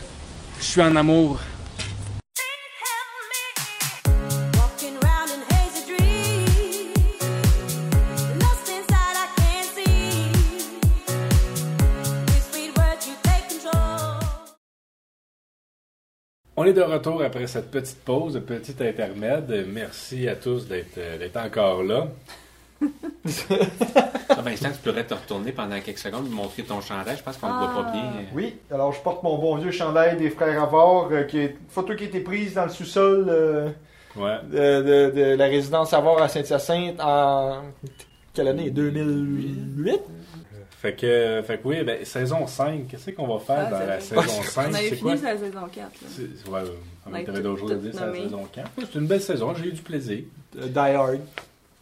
je 0.59 0.63
suis 0.63 0.81
en 0.81 0.95
amour. 0.95 1.39
Est 16.67 16.73
de 16.73 16.81
retour 16.81 17.21
après 17.23 17.47
cette 17.47 17.71
petite 17.71 17.99
pause, 18.03 18.41
petit 18.45 18.75
intermède. 18.81 19.65
Merci 19.71 20.27
à 20.27 20.35
tous 20.35 20.67
d'être 20.67 20.97
euh, 20.97 21.27
encore 21.35 21.83
là. 21.83 22.07
Ah, 24.29 24.41
Vincent, 24.41 24.69
tu 24.71 24.89
pourrais 24.89 25.05
te 25.05 25.13
retourner 25.13 25.51
pendant 25.51 25.79
quelques 25.79 25.97
secondes, 25.97 26.29
me 26.29 26.35
montrer 26.35 26.63
ton 26.63 26.81
chandail. 26.81 27.15
Je 27.17 27.23
pense 27.23 27.37
qu'on 27.37 27.47
ne 27.47 27.53
voit 27.53 27.83
pas 27.83 27.85
Ah. 27.87 27.91
bien. 27.91 28.03
Oui, 28.33 28.55
alors 28.71 28.91
je 28.91 28.99
porte 29.01 29.23
mon 29.23 29.37
bon 29.37 29.55
vieux 29.55 29.71
chandail 29.71 30.17
des 30.17 30.29
frères 30.29 30.61
Avard, 30.61 31.07
euh, 31.11 31.23
qui 31.23 31.39
est 31.39 31.45
une 31.51 31.55
photo 31.69 31.95
qui 31.95 32.03
a 32.03 32.07
été 32.07 32.19
prise 32.19 32.53
dans 32.55 32.65
le 32.65 32.69
sous-sol 32.71 33.25
euh, 33.29 33.69
Ouais. 34.15 34.37
de, 34.51 34.81
de- 35.09 35.11
de 35.15 35.35
la 35.35 35.45
résidence 35.45 35.93
Avard 35.93 36.21
à 36.21 36.27
Saint-Hyacinthe 36.29 36.99
en. 37.01 37.61
Quelle 38.33 38.49
année? 38.49 38.69
2008 38.69 39.99
Fait 40.85 40.93
que, 40.95 41.41
fait 41.47 41.57
que 41.57 41.67
oui, 41.67 41.83
ben, 41.83 42.05
saison 42.05 42.45
5, 42.45 42.87
qu'est-ce 42.87 43.09
qu'on 43.09 43.25
va 43.25 43.39
faire 43.39 43.65
Ah, 43.69 43.71
dans 43.71 43.79
la 43.87 43.99
saison 43.99 44.21
5? 44.21 44.67
On 44.69 44.73
avait 44.75 44.89
C'est 44.89 44.95
fini 44.97 45.01
quoi? 45.01 45.15
la 45.15 45.37
saison 45.39 45.67
4. 45.71 45.77
là. 45.77 45.89
C'est- 46.09 46.47
Ouais, 46.49 46.59
euh, 46.59 46.65
On 47.07 47.13
avait 47.15 47.23
tout- 47.23 47.31
d'autres 47.41 47.59
choses 47.61 47.71
à 47.71 47.75
tout 47.75 47.81
dire 47.81 47.93
sur 47.95 48.05
la 48.05 48.13
saison 48.13 48.47
4. 48.53 48.71
Ouais, 48.77 48.83
C'est 48.91 48.99
une 48.99 49.07
belle 49.07 49.21
saison, 49.21 49.55
j'ai 49.55 49.65
eu 49.65 49.71
du 49.71 49.81
plaisir. 49.81 50.23
Euh, 50.59 50.67
Die 50.67 50.77
Hard. 50.77 51.19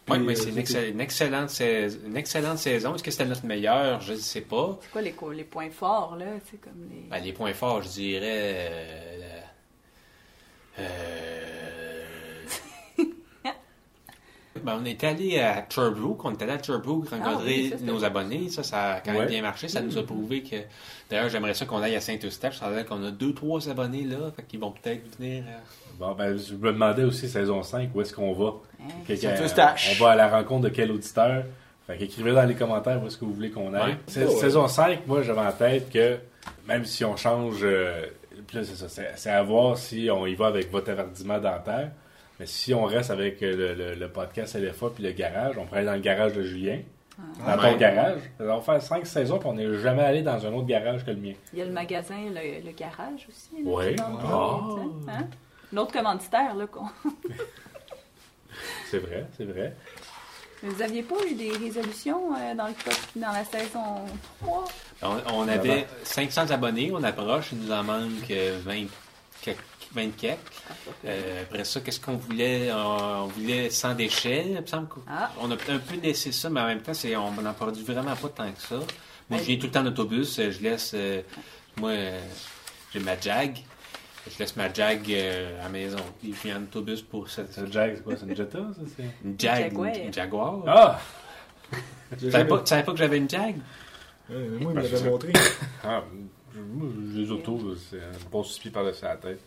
Oui, 0.08 0.18
mais 0.20 0.32
euh, 0.32 0.34
c'est 0.36 0.48
une, 0.48 0.58
excell- 0.58 0.90
une 0.92 1.00
excellente 1.02 1.50
saison. 1.50 1.98
Une 2.06 2.16
excellente 2.16 2.58
saison. 2.58 2.94
Est-ce 2.94 3.02
que 3.02 3.10
c'était 3.10 3.26
notre 3.26 3.44
meilleur? 3.44 4.00
Je 4.00 4.12
ne 4.12 4.16
sais 4.18 4.40
pas. 4.40 4.78
C'est 4.80 4.90
quoi 4.90 5.02
les, 5.02 5.14
les 5.36 5.44
points 5.44 5.70
forts, 5.70 6.16
là? 6.18 6.24
Comme 6.62 6.88
les... 6.90 7.06
Ben, 7.10 7.18
les 7.22 7.32
points 7.34 7.52
forts, 7.52 7.82
je 7.82 7.88
dirais. 7.88 8.22
euh, 8.24 9.18
la- 10.78 10.82
euh, 10.84 12.04
ben, 14.64 14.78
on 14.80 14.84
est 14.84 15.02
allé 15.04 15.38
à 15.40 15.64
Sherbrooke. 15.68 16.24
On 16.24 16.32
est 16.32 16.42
allé 16.42 16.52
à 16.52 16.62
Sherbrooke 16.62 17.08
rencontrer 17.10 17.70
Ah 17.72 17.76
oui, 17.78 17.84
nos 17.86 18.04
abonnés. 18.04 18.48
Ça, 18.48 18.62
ça 18.62 18.94
a 18.94 19.00
quand 19.00 19.12
même 19.12 19.20
Ouais. 19.22 19.26
bien 19.26 19.42
marché. 19.42 19.68
Ça 19.68 19.80
nous 19.80 19.96
a 19.98 20.02
prouvé 20.02 20.42
que. 20.42 20.56
D'ailleurs, 21.10 21.28
j'aimerais 21.28 21.54
ça 21.54 21.66
qu'on 21.66 21.82
aille 21.82 21.96
à 21.96 22.00
Saint-Eustache. 22.00 22.58
Ça 22.58 22.66
a 22.66 22.70
l'air 22.70 22.86
qu'on 22.86 23.02
a 23.04 23.10
deux, 23.10 23.34
trois 23.34 23.68
abonnés 23.68 24.04
là. 24.04 24.30
Fait 24.34 24.42
qu'ils 24.42 24.60
vont 24.60 24.72
peut-être 24.72 25.16
venir. 25.18 25.44
euh, 25.46 25.52
Bon, 25.98 26.12
ben, 26.12 26.36
je 26.36 26.54
me 26.54 26.72
demandais 26.72 27.04
aussi, 27.04 27.28
saison 27.28 27.62
5, 27.62 27.90
où 27.94 28.00
est-ce 28.00 28.12
qu'on 28.12 28.32
va? 28.32 28.54
Hein? 28.80 29.14
Saint-Eustache. 29.16 29.90
On 30.00 30.04
va 30.04 30.10
à 30.12 30.16
la 30.16 30.28
rencontre 30.28 30.62
de 30.64 30.68
quel 30.70 30.90
auditeur? 30.90 31.44
Fait 31.86 31.96
qu'écrivez 31.98 32.32
dans 32.32 32.44
les 32.44 32.54
commentaires 32.54 33.00
où 33.02 33.06
est-ce 33.06 33.16
que 33.18 33.24
vous 33.24 33.34
voulez 33.34 33.50
qu'on 33.50 33.72
aille. 33.74 33.92
Ouais. 33.92 33.98
Sa- 34.06 34.22
Oh, 34.26 34.30
ouais. 34.30 34.40
Saison 34.40 34.66
5, 34.66 35.06
moi, 35.06 35.22
j'avais 35.22 35.40
en 35.42 35.52
tête 35.52 35.90
que 35.90 36.16
même 36.66 36.84
si 36.84 37.04
on 37.04 37.14
change, 37.16 37.58
euh, 37.62 38.06
puis 38.46 38.56
là, 38.56 38.64
c'est 38.64 38.74
ça, 38.74 38.88
c'est 38.88 39.12
c'est 39.16 39.30
à 39.30 39.42
voir 39.42 39.76
si 39.78 40.08
on 40.10 40.26
y 40.26 40.34
va 40.34 40.46
avec 40.46 40.72
votre 40.72 40.90
avardiment 40.90 41.38
dentaire. 41.38 41.90
Mais 42.40 42.46
si 42.46 42.74
on 42.74 42.84
reste 42.84 43.10
avec 43.10 43.42
euh, 43.42 43.56
le, 43.56 43.74
le- 43.74 43.94
le 43.94 44.08
podcast 44.08 44.56
LFA 44.56 44.90
puis 44.94 45.04
le 45.04 45.12
garage, 45.12 45.56
on 45.58 45.64
pourrait 45.66 45.78
aller 45.80 45.86
dans 45.86 45.94
le 45.94 46.00
garage 46.00 46.32
de 46.32 46.42
Julien. 46.42 46.80
Dans 47.46 47.56
ton 47.56 47.62
Ouais. 47.62 47.76
garage. 47.76 48.18
On 48.40 48.44
va 48.44 48.60
faire 48.60 48.82
5 48.82 49.06
saisons 49.06 49.38
puis 49.38 49.48
on 49.48 49.54
n'est 49.54 49.78
jamais 49.78 50.02
allé 50.02 50.22
dans 50.22 50.44
un 50.44 50.52
autre 50.52 50.66
garage 50.66 51.04
que 51.04 51.12
le 51.12 51.16
mien. 51.18 51.34
Il 51.52 51.60
y 51.60 51.62
a 51.62 51.64
le 51.64 51.70
magasin, 51.70 52.16
le, 52.28 52.64
le 52.66 52.72
garage 52.72 53.26
aussi. 53.28 53.62
là, 53.62 54.04
Ah. 54.24 54.60
sais, 55.06 55.10
hein? 55.12 55.28
L'autre 55.72 55.92
commanditaire, 55.92 56.54
là. 56.56 56.66
qu'on- 56.66 56.88
C'est 58.90 58.98
vrai, 58.98 59.26
c'est 59.36 59.44
vrai. 59.44 59.74
Vous 60.62 60.80
aviez 60.82 61.02
pas 61.02 61.16
eu 61.28 61.34
des 61.34 61.50
résolutions 61.50 62.34
euh, 62.36 62.54
dans, 62.54 62.68
le, 62.68 62.74
dans 63.20 63.32
la 63.32 63.44
saison 63.44 64.04
3? 64.40 64.64
On, 65.02 65.16
on 65.34 65.48
avait 65.48 65.86
500 66.04 66.50
abonnés, 66.50 66.90
on 66.92 67.02
approche, 67.02 67.50
il 67.52 67.58
nous 67.58 67.72
en 67.72 67.82
manque 67.82 68.30
euh, 68.30 68.58
20, 68.64 68.86
quelques- 69.42 69.58
20 69.94 70.16
quelques. 70.16 70.38
Euh, 71.04 71.42
après 71.42 71.64
ça, 71.64 71.80
qu'est-ce 71.80 72.00
qu'on 72.00 72.16
voulait? 72.16 72.70
On 72.72 73.26
voulait 73.26 73.70
sans 73.70 73.94
déchets. 73.94 74.44
Il 74.48 74.60
me 74.60 74.66
semble 74.66 74.88
qu'on 74.88 75.00
Ah. 75.08 75.30
on 75.40 75.50
a 75.50 75.54
un 75.54 75.56
peu 75.56 75.96
laissé 76.02 76.32
ça, 76.32 76.50
mais 76.50 76.60
en 76.60 76.66
même 76.66 76.82
temps, 76.82 76.94
c'est, 76.94 77.14
on 77.16 77.30
n'en 77.32 77.52
produit 77.54 77.84
vraiment 77.84 78.16
pas 78.16 78.28
tant 78.28 78.52
que 78.52 78.60
ça. 78.60 78.76
Moi, 79.30 79.38
je 79.38 79.44
viens 79.44 79.56
tout 79.58 79.66
le 79.66 79.72
temps 79.72 79.80
en 79.80 79.86
autobus. 79.86 80.38
euh, 80.38 80.50
Je 80.50 80.60
laisse... 80.62 80.92
euh, 80.94 81.22
moi, 81.78 81.90
euh, 81.90 82.20
j'ai 82.92 83.00
ma 83.00 83.18
Jag. 83.18 83.58
Je 84.30 84.38
laisse 84.38 84.56
ma 84.56 84.72
Jag 84.72 85.00
euh, 85.10 85.60
à 85.60 85.64
la 85.64 85.68
maison. 85.70 85.96
Je 86.22 86.30
viens 86.42 86.58
en 86.58 86.62
autobus 86.64 87.02
pour 87.02 87.28
ça. 87.30 87.42
C'est 87.50 87.60
un 87.60 87.70
Jag, 87.70 87.96
c'est 87.96 88.02
quoi? 88.04 88.14
C'est 88.16 88.26
une 88.26 88.36
Jetta, 88.36 88.58
ça? 88.58 88.80
c'est- 88.96 89.02
Une 89.24 89.36
Jag, 89.38 89.62
Jaguar. 89.70 89.92
une 89.96 90.12
Jaguar. 90.12 90.62
Ah! 90.66 90.98
Tu 92.18 92.30
savais 92.30 92.46
pas, 92.46 92.58
tu 92.60 92.66
savais 92.66 92.82
pas 92.84 92.92
que 92.92 92.98
j'avais 92.98 93.16
une 93.18 93.28
Jag? 93.28 93.56
Moi, 94.28 94.38
il 94.40 94.68
me 94.68 94.74
l'avait 94.74 95.10
montré. 95.10 95.32
Ah, 95.82 96.02
moi, 96.54 96.88
les 97.14 97.30
autos, 97.30 97.74
c'est 97.90 97.98
un 97.98 98.30
bon 98.30 98.42
pieds 98.42 98.70
par-dessus 98.70 99.04
la 99.04 99.16
tête. 99.16 99.40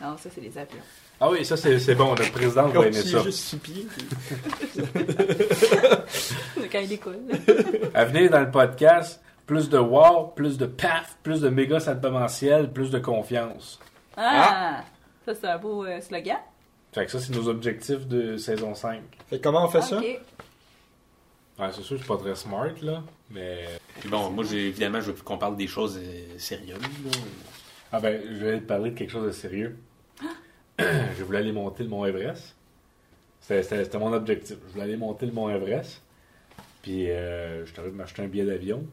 Non, 0.00 0.16
ça, 0.18 0.28
c'est 0.34 0.40
les 0.40 0.56
avions. 0.58 0.82
Ah 1.20 1.30
oui, 1.30 1.44
ça, 1.44 1.56
c'est 1.56 1.78
c'est 1.78 1.94
bon. 1.94 2.10
Notre 2.10 2.30
président 2.32 2.68
va 2.68 2.86
aimer 2.86 2.92
ça. 2.92 3.22
juste 3.22 3.38
six 3.38 3.56
pieds. 3.56 3.86
Quand 6.70 6.80
il 6.80 6.88
décolle. 6.88 7.20
À 7.94 8.04
venir 8.04 8.30
dans 8.30 8.40
le 8.40 8.50
podcast, 8.50 9.22
plus 9.46 9.70
de 9.70 9.78
wow, 9.78 10.26
plus 10.34 10.58
de 10.58 10.66
paf, 10.66 11.16
plus 11.22 11.40
de 11.40 11.48
méga 11.48 11.80
salpamentiel, 11.80 12.70
plus 12.70 12.90
de 12.90 12.98
confiance. 12.98 13.80
Ah! 14.16 14.84
Ça, 15.24 15.34
c'est 15.34 15.46
un 15.46 15.58
beau 15.58 15.84
euh, 15.84 16.00
slogan. 16.00 16.36
Fait 16.92 17.06
que 17.06 17.10
ça, 17.12 17.18
c'est 17.18 17.34
nos 17.34 17.48
objectifs 17.48 18.06
de 18.06 18.36
saison 18.36 18.74
5. 18.74 19.00
Fait 19.28 19.38
que 19.38 19.42
comment 19.42 19.64
on 19.64 19.68
fait 19.68 19.82
ça? 19.82 19.98
Ouais, 19.98 21.70
c'est 21.72 21.82
sûr 21.82 21.96
que 21.96 22.02
c'est 22.02 22.08
pas 22.08 22.18
très 22.18 22.34
smart, 22.34 22.72
là, 22.82 23.02
mais... 23.30 23.64
Puis 24.00 24.10
bon, 24.10 24.30
moi, 24.30 24.44
j'ai, 24.44 24.68
évidemment, 24.68 25.00
je 25.00 25.10
veux 25.10 25.22
qu'on 25.22 25.38
parle 25.38 25.56
des 25.56 25.66
choses 25.66 25.98
euh, 25.98 26.38
sérieuses. 26.38 26.78
là. 26.78 27.10
Ah 27.92 28.00
ben, 28.00 28.20
je 28.28 28.44
vais 28.44 28.58
te 28.60 28.64
parler 28.66 28.90
de 28.90 28.96
quelque 28.98 29.10
chose 29.10 29.26
de 29.26 29.32
sérieux. 29.32 29.76
je 30.78 31.22
voulais 31.24 31.38
aller 31.38 31.52
monter 31.52 31.82
le 31.84 31.88
Mont 31.88 32.04
Everest. 32.04 32.54
C'était- 33.40 33.98
mon 33.98 34.12
objectif. 34.12 34.56
Je 34.66 34.72
voulais 34.72 34.84
aller 34.84 34.96
monter 34.96 35.26
le 35.26 35.32
Mont 35.32 35.48
Everest. 35.48 36.02
Puis, 36.82 37.10
euh, 37.10 37.64
je 37.66 37.72
t'avais 37.72 37.90
de 37.90 37.94
m'acheter 37.96 38.22
un 38.22 38.26
billet 38.28 38.44
d'avion. 38.44 38.84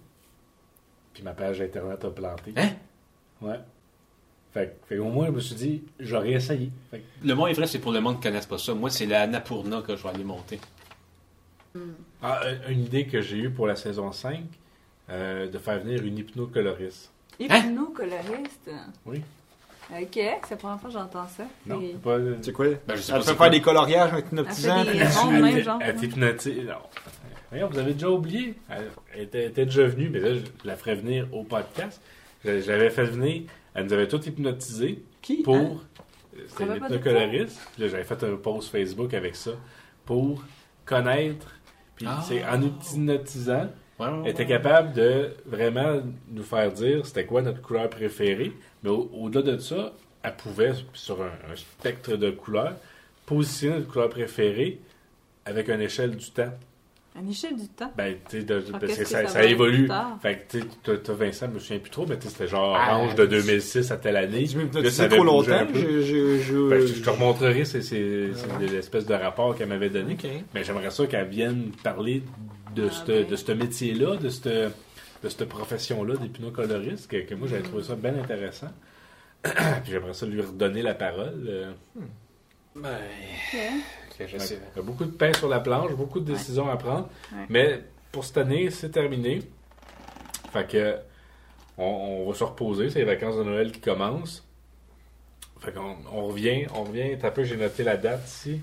Puis 1.14 1.24
ma 1.24 1.34
page 1.34 1.62
Internet 1.62 2.04
a 2.06 2.10
planté. 2.12 2.54
Hein? 2.56 2.70
Ouais. 3.42 3.60
Fait, 4.54 4.78
fait 4.88 4.98
qu'au 4.98 5.06
moins, 5.10 5.28
je 5.28 5.32
me 5.32 5.40
suis 5.40 5.56
dit, 5.56 5.84
j'aurais 6.00 6.32
essayé. 6.34 6.72
Fait 6.92 7.02
Le 7.24 7.34
Mont 7.36 7.48
Everest, 7.48 7.72
c'est 7.74 7.80
pour 7.80 7.92
le 7.92 8.00
monde 8.02 8.16
qui 8.20 8.28
ne 8.28 8.32
connaisse 8.32 8.46
pas 8.46 8.58
ça. 8.60 8.74
Moi, 8.74 8.90
c'est 8.92 9.06
la 9.08 9.22
Annapurna 9.24 9.82
que 9.82 9.96
je 9.96 10.04
vais 10.04 10.10
aller 10.10 10.24
monter. 10.24 10.60
Ah, 12.22 12.42
un- 12.46 12.70
une 12.72 12.82
idée 12.84 13.08
que 13.08 13.20
j'ai 13.22 13.38
eue 13.38 13.50
pour 13.50 13.66
la 13.66 13.76
saison 13.76 14.12
5, 14.12 14.44
euh, 15.10 15.50
de 15.50 15.58
faire 15.58 15.80
venir 15.80 16.04
une 16.04 16.20
hypnocoloriste. 16.20 17.12
Hypnocoloriste. 17.40 18.70
Oui. 19.06 19.22
Ok, 19.92 20.08
c'est 20.14 20.52
la 20.52 20.56
première 20.58 20.80
fois 20.80 20.90
que 20.90 20.94
j'entends 20.94 21.28
ça. 21.28 21.44
Non, 21.66 21.82
Et- 21.82 21.92
c'est 21.94 22.02
pas... 22.02 22.18
C'est 22.42 22.54
quoi? 22.54 22.66
Ben, 22.88 22.96
je 22.96 23.02
sais 23.02 23.14
Elle 23.14 23.20
pas 23.20 23.26
peut 23.32 23.38
faire 23.38 23.50
des 23.52 23.62
coloriages 23.62 24.14
avec 24.14 24.26
Elle 24.32 24.40
hypnotisant. 24.40 24.84
fait 24.86 24.90
puis- 24.90 25.00
des 25.00 25.06
Elle. 25.06 25.78
Elle 25.82 25.96
t'hypnotise. 25.98 26.72
Voyons, 27.50 27.68
vous 27.70 27.78
avez 27.78 27.94
déjà 27.94 28.10
oublié? 28.10 28.56
Elle, 28.70 28.92
elle 29.14 29.22
était, 29.24 29.40
elle 29.44 29.50
était 29.52 29.66
déjà 29.66 29.86
venue, 29.86 30.10
mais 30.10 30.20
là, 30.20 30.34
je 30.36 30.42
la 30.68 30.76
ferais 30.76 30.96
venir 30.96 31.28
au 31.34 31.44
podcast. 31.44 32.02
Je, 32.46 32.62
je 32.62 32.72
l'avais 32.72 32.90
fait 32.90 33.06
venir. 33.06 33.44
Elle 33.76 33.86
nous 33.86 33.94
avait 33.94 34.08
tout 34.08 34.24
hypnotisé 34.24 35.04
Qui? 35.22 35.44
pour. 35.44 35.56
Hein? 35.56 35.80
C'était. 36.48 36.66
Puis 37.00 37.84
là, 37.84 37.88
j'avais 37.90 38.04
fait 38.04 38.24
un 38.24 38.36
post 38.38 38.72
Facebook 38.72 39.14
avec 39.14 39.36
ça 39.36 39.52
pour 40.06 40.44
connaître. 40.86 41.48
Puis, 41.96 42.08
Ah. 42.10 42.24
c'est 42.28 42.44
en 42.44 42.60
hypnotisant, 42.62 43.70
Ouais, 44.00 44.30
était 44.30 44.44
ouais. 44.44 44.50
capable 44.50 44.94
de 44.94 45.30
vraiment 45.46 46.02
nous 46.32 46.44
faire 46.44 46.72
dire 46.72 47.06
c'était 47.06 47.26
quoi 47.26 47.42
notre 47.42 47.62
couleur 47.62 47.90
préférée. 47.90 48.52
Mais 48.84 48.90
au- 48.90 49.10
au-delà 49.14 49.54
de 49.54 49.58
ça, 49.60 49.94
elle 50.24 50.36
pouvait, 50.36 50.72
sur 50.94 51.22
un, 51.22 51.28
un 51.52 51.56
spectre 51.56 52.16
de 52.16 52.32
couleurs, 52.32 52.74
positionner 53.26 53.78
notre 53.78 53.92
couleur 53.92 54.10
préférée 54.10 54.80
avec 55.46 55.70
une 55.70 55.82
échelle 55.82 56.16
du 56.16 56.32
temps. 56.32 56.52
À 57.16 57.22
l'échelle 57.22 57.56
du 57.56 57.68
temps? 57.68 57.92
Ben, 57.96 58.16
tu 58.28 58.42
sais, 58.42 58.48
Ah, 58.50 58.56
parce 58.72 58.86
qu'est-ce 58.86 58.98
que 58.98 59.04
que 59.04 59.10
ça, 59.10 59.28
ça 59.28 59.44
évolue. 59.44 59.88
Fait 60.24 60.48
que, 60.50 60.58
tu 60.58 60.64
sais, 61.06 61.14
Vincent, 61.14 61.46
je 61.48 61.54
me 61.54 61.60
souviens 61.60 61.78
plus 61.78 61.92
trop, 61.92 62.08
mais 62.08 62.18
tu 62.18 62.24
sais, 62.24 62.30
c'était 62.30 62.48
genre 62.48 62.76
Ah, 62.76 62.96
orange 62.98 63.14
de 63.14 63.28
2006 63.28 63.92
à 63.92 63.98
telle 63.98 64.16
année. 64.18 64.46
Tu 64.48 64.58
avait 64.58 65.16
trop 65.16 65.24
longtemps. 65.24 65.68
Je, 65.76 66.02
je, 66.02 66.40
je... 66.40 66.70
Ben, 66.70 66.82
je, 66.82 66.88
je 66.88 67.04
te 67.04 67.10
remontrerai, 67.12 67.66
c'est 67.66 67.84
c'est- 67.84 68.30
c'est 68.34 68.68
l'espèce 68.72 69.06
de 69.06 69.14
rapport 69.14 69.56
qu'elle 69.56 69.70
m'avait 69.70 69.92
donné. 69.92 70.18
Mais 70.56 70.64
j'aimerais 70.64 70.90
ça 70.90 71.06
qu'elle 71.06 71.28
vienne 71.28 71.70
parler 71.84 72.24
de 72.76 72.88
Ah, 72.90 72.92
ce 72.94 73.06
ben. 73.06 73.28
de 73.28 73.36
ce 73.36 73.52
métier-là, 73.52 74.18
de 74.18 74.30
cette, 74.30 74.48
de 74.48 75.30
cette 75.30 75.46
profession-là 75.46 76.16
d'hypnocoloriste, 76.18 77.10
que, 77.10 77.18
que 77.18 77.36
moi 77.36 77.48
j'avais 77.48 77.64
trouvé 77.64 77.84
ça 77.84 77.96
bien 77.96 78.16
intéressant. 78.18 78.72
Puis 79.44 79.92
j'aimerais 79.92 80.14
ça 80.14 80.26
lui 80.26 80.42
redonner 80.42 80.82
la 80.82 80.94
parole. 80.94 81.46
euh. 81.48 81.72
Ben, 82.76 82.90
Ok. 83.54 83.60
ok, 84.20 84.28
je 84.28 84.38
sais. 84.40 84.60
il 84.74 84.78
y 84.78 84.80
a 84.80 84.82
beaucoup 84.84 85.06
de 85.06 85.12
pain 85.12 85.32
sur 85.34 85.48
la 85.48 85.60
planche, 85.60 85.92
beaucoup 85.94 86.20
de 86.20 86.32
décisions 86.32 86.70
à 86.70 86.76
prendre. 86.78 87.10
Ouais. 87.32 87.46
Mais 87.50 87.82
pour 88.12 88.26
cette 88.26 88.38
année, 88.38 88.70
c'est 88.72 88.90
terminé. 88.90 89.42
Fait 90.52 90.68
que 90.68 90.98
on, 91.78 91.84
on 92.26 92.30
va 92.30 92.36
se 92.38 92.44
reposer, 92.44 92.90
c'est 92.90 93.00
les 93.00 93.06
vacances 93.06 93.38
de 93.38 93.44
Noël 93.44 93.72
qui 93.72 93.80
commencent. 93.80 94.44
Fait 95.60 95.72
qu'on 95.72 95.96
on 96.12 96.28
revient, 96.28 96.66
on 96.76 96.84
revient. 96.84 97.18
T'as 97.20 97.32
peu, 97.32 97.44
j'ai 97.44 97.58
noté 97.58 97.84
la 97.84 97.96
date 97.98 98.28
ici. 98.28 98.60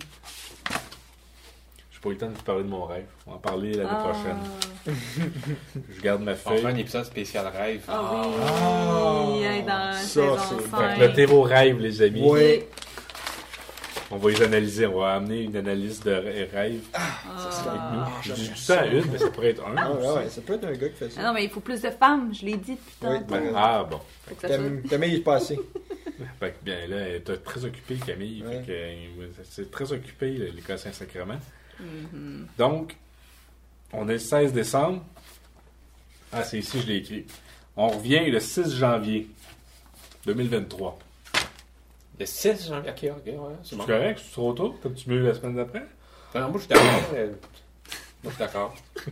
J'ai 2.03 2.09
pas 2.09 2.09
eu 2.09 2.13
le 2.13 2.19
temps 2.19 2.29
de 2.29 2.37
vous 2.37 2.43
parler 2.45 2.63
de 2.65 2.69
mon 2.69 2.85
rêve. 2.87 3.05
On 3.27 3.31
va 3.33 3.37
en 3.37 3.41
parler 3.41 3.75
l'année 3.75 3.91
Ah. 3.93 4.09
prochaine. 4.09 4.39
Je 5.97 6.01
garde 6.01 6.23
ma 6.23 6.33
On 6.33 6.35
fait 6.35 6.49
un 6.51 6.57
feuille. 6.71 6.81
épisode 6.81 7.05
spécial 7.05 7.47
rêve. 7.49 7.83
Ah 7.89 8.23
oui. 8.25 9.45
Ah. 9.45 9.61
Dans 9.67 9.93
Ça, 9.99 10.03
c'est- 10.49 10.63
Fait 10.63 10.71
5. 10.71 10.95
que 10.97 11.01
notez 11.07 11.27
vos 11.27 11.43
rêves, 11.43 11.79
les 11.79 12.01
amis. 12.01 12.23
Ouais. 12.23 12.69
On 14.11 14.17
va 14.17 14.31
les 14.31 14.43
analyser. 14.43 14.87
On 14.87 14.99
va 15.01 15.13
amener 15.17 15.43
une 15.43 15.57
analyse 15.57 16.01
de 16.03 16.11
rêves 16.13 16.57
avec 16.57 16.81
Ah. 16.95 17.01
nous. 17.27 18.01
Ah, 18.01 18.09
Je 18.23 18.33
dis 18.33 18.45
j'aimerais 18.45 18.57
ça 18.59 18.81
à 18.81 18.87
une, 18.87 19.05
mais 19.13 19.19
ça 19.19 19.29
pourrait 19.31 19.51
être 19.51 19.63
un. 19.67 19.75
Ah, 19.77 19.93
ouais, 19.93 20.09
ouais, 20.23 20.29
ça 20.31 20.41
peut 20.41 20.55
être 20.55 20.65
un 20.65 20.73
gars 20.73 20.89
qui 20.89 20.97
fait 20.97 21.07
Ah 21.11 21.15
ça. 21.15 21.23
non, 21.25 21.33
mais 21.35 21.45
il 21.45 21.51
faut 21.51 21.61
plus 21.61 21.83
de 21.83 21.91
femmes, 21.91 22.33
je 22.35 22.47
l'ai 22.47 22.57
dit 22.57 22.73
depuis 22.73 22.95
Oui, 23.03 23.19
tantôt. 23.21 23.35
ben, 23.35 23.53
Ah 23.55 23.87
bon. 23.89 24.01
Ça 24.41 24.49
Camille 24.89 25.17
est 25.17 25.21
pas 25.21 25.35
assez. 25.35 25.61
Fait 26.39 26.51
que 26.51 26.65
bien 26.65 26.87
là, 26.89 26.97
elle 26.97 27.15
est 27.17 27.45
très 27.45 27.63
occupée, 27.65 27.97
Camille. 28.07 28.43
Ouais. 28.47 28.61
Fait 28.61 28.67
que, 28.67 28.73
euh, 28.73 29.27
c'est 29.45 29.71
très 29.71 29.93
occupé, 29.93 30.31
l'école 30.55 30.79
Saint-Sacrement. 30.79 31.35
Mhm. 31.81 32.47
Donc, 32.59 32.97
on 33.93 34.09
est 34.09 34.13
le 34.15 34.19
16 34.19 34.53
décembre. 34.53 35.03
Ah, 36.33 36.43
c'est 36.45 36.59
ici, 36.59 36.81
je 36.81 36.87
l'ai 36.87 36.97
écrit. 36.99 37.27
On 37.77 37.89
revient 37.89 38.31
le 38.31 38.39
6 38.41 38.77
janvier 38.77 39.29
2023. 40.27 40.99
Le 42.19 42.27
6 42.27 42.69
janvier. 42.69 42.91
Ok, 42.91 43.05
ok, 43.05 43.27
ouais, 43.27 43.55
c'est 43.65 43.77
bon. 43.77 43.85
correct? 43.87 44.21
C'est 44.25 44.33
trop 44.33 44.53
tôt? 44.53 44.79
T'as-tu 44.83 45.09
mieux 45.11 45.27
la 45.27 45.35
semaine 45.35 45.57
d'après? 45.57 45.87
Non, 46.35 46.49
moi, 46.51 46.53
je 46.55 46.59
suis 46.59 46.69
d'accord. 46.69 46.85
euh, 47.15 47.33
Moi, 48.23 48.25
je 48.25 48.29
suis 48.31 48.39
d'accord. 48.39 48.77
Je 48.97 49.01
suis 49.03 49.11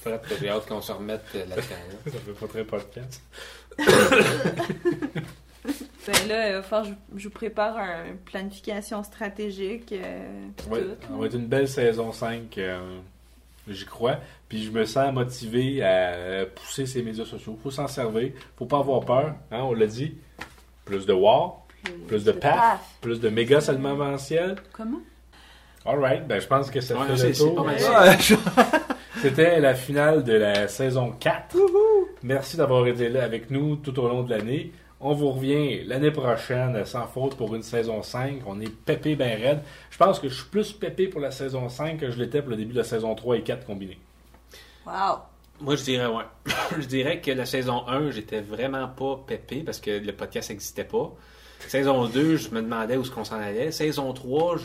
prêt. 0.00 0.20
J'ai 0.40 0.48
hâte 0.50 0.66
qu'on 0.66 0.82
se 0.82 0.92
remette 0.92 1.24
euh, 1.34 1.46
là-dedans. 1.46 1.62
là. 2.04 2.12
Ça 2.12 2.18
fait 2.18 2.32
pas 2.32 2.46
très 2.48 2.64
podcast. 2.64 3.22
Ben 6.10 6.28
là, 6.28 6.48
il 6.48 6.52
va 6.54 6.62
falloir 6.62 6.88
que 6.90 6.96
je, 7.14 7.18
je 7.20 7.28
vous 7.28 7.34
prépare 7.34 7.76
une 8.08 8.16
planification 8.16 9.02
stratégique. 9.02 9.92
euh, 9.92 10.46
Ouais, 10.70 10.80
tout. 10.82 10.88
ça 11.12 11.16
va 11.18 11.26
être 11.26 11.34
une 11.34 11.46
belle 11.46 11.68
saison 11.68 12.12
5. 12.12 12.56
euh, 12.58 12.98
J'y 13.68 13.84
crois. 13.84 14.16
Puis 14.48 14.64
je 14.64 14.70
me 14.70 14.86
sens 14.86 15.12
motivé 15.12 15.82
à 15.82 16.12
euh, 16.14 16.46
pousser 16.54 16.86
ces 16.86 17.02
médias 17.02 17.26
sociaux. 17.26 17.58
Faut 17.62 17.70
s'en 17.70 17.86
servir. 17.88 18.30
Faut 18.56 18.64
pas 18.64 18.78
avoir 18.78 19.00
peur. 19.00 19.34
Hein, 19.50 19.60
on 19.64 19.74
l'a 19.74 19.86
dit. 19.86 20.14
Plus 20.86 21.04
de 21.04 21.12
war, 21.12 21.66
plus 22.06 22.24
de 22.24 22.32
paf, 22.32 22.80
plus 23.02 23.20
de 23.20 23.28
méga 23.28 23.60
salmentiel. 23.60 24.56
Comment? 24.72 25.00
Alright, 25.84 26.26
ben 26.26 26.40
je 26.40 26.46
pense 26.46 26.70
que 26.70 26.80
ça 26.80 26.94
Ouais, 26.98 27.14
fait 27.16 27.28
le 27.28 27.34
tour. 27.36 27.66
C'était 29.20 29.60
la 29.60 29.74
finale 29.74 30.24
de 30.24 30.32
la 30.32 30.68
saison 30.68 31.10
4. 31.20 31.56
Merci 32.22 32.56
d'avoir 32.56 32.86
été 32.86 33.08
là 33.10 33.24
avec 33.24 33.50
nous 33.50 33.76
tout 33.76 33.98
au 34.00 34.08
long 34.08 34.22
de 34.22 34.30
l'année. 34.30 34.72
On 35.00 35.14
vous 35.14 35.30
revient 35.30 35.84
l'année 35.84 36.10
prochaine 36.10 36.84
sans 36.84 37.06
faute 37.06 37.36
pour 37.36 37.54
une 37.54 37.62
saison 37.62 38.02
5. 38.02 38.42
On 38.46 38.60
est 38.60 38.68
pépé 38.68 39.14
ben 39.14 39.40
raide. 39.40 39.60
Je 39.90 39.96
pense 39.96 40.18
que 40.18 40.28
je 40.28 40.34
suis 40.34 40.48
plus 40.48 40.72
pépé 40.72 41.06
pour 41.06 41.20
la 41.20 41.30
saison 41.30 41.68
5 41.68 41.98
que 41.98 42.10
je 42.10 42.18
l'étais 42.18 42.42
pour 42.42 42.50
le 42.50 42.56
début 42.56 42.72
de 42.72 42.78
la 42.78 42.84
saison 42.84 43.14
3 43.14 43.36
et 43.36 43.42
4 43.42 43.64
combinés. 43.64 43.98
Wow! 44.84 45.18
Moi, 45.60 45.76
je 45.76 45.84
dirais, 45.84 46.06
ouais. 46.06 46.24
je 46.78 46.86
dirais 46.86 47.20
que 47.20 47.30
la 47.30 47.46
saison 47.46 47.86
1, 47.86 48.10
j'étais 48.10 48.40
vraiment 48.40 48.88
pas 48.88 49.20
pépé 49.24 49.62
parce 49.62 49.78
que 49.80 49.90
le 49.90 50.12
podcast 50.12 50.50
n'existait 50.50 50.84
pas. 50.84 51.12
Saison 51.60 52.06
2, 52.06 52.36
je 52.36 52.50
me 52.50 52.62
demandais 52.62 52.96
où 52.96 53.02
est-ce 53.02 53.10
qu'on 53.10 53.24
s'en 53.24 53.40
allait. 53.40 53.70
Saison 53.70 54.12
3, 54.12 54.56
je 54.56 54.64